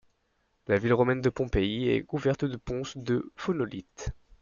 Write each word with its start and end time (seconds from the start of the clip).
La 0.65 0.79
ville 0.79 0.95
romaine 0.95 1.21
de 1.21 1.29
Pompéi 1.29 1.87
est 1.91 2.01
couverte 2.01 2.43
de 2.43 2.57
ponce 2.57 2.97
de 2.97 3.31
phonolite. 3.35 4.15